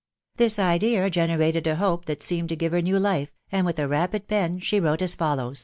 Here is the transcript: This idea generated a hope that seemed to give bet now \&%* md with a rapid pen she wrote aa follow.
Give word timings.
This 0.37 0.57
idea 0.57 1.07
generated 1.11 1.67
a 1.67 1.75
hope 1.75 2.05
that 2.05 2.23
seemed 2.23 2.49
to 2.49 2.55
give 2.55 2.71
bet 2.71 2.85
now 2.85 2.97
\&%* 2.99 3.27
md 3.53 3.65
with 3.65 3.77
a 3.77 3.87
rapid 3.87 4.27
pen 4.27 4.57
she 4.57 4.79
wrote 4.79 5.03
aa 5.03 5.05
follow. 5.05 5.53